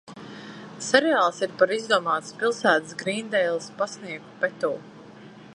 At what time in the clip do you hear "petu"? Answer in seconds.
4.45-4.77